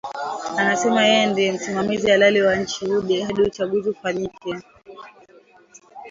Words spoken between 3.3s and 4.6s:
uchaguzi ufanyike